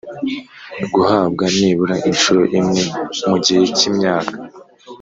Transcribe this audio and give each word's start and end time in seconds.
guhabwa 0.93 1.43
nibura 1.57 1.95
inshuro 2.09 2.41
imwe 2.59 2.81
mu 3.29 3.37
gihe 3.45 3.63
cy 3.75 3.83
imyaka 3.89 4.35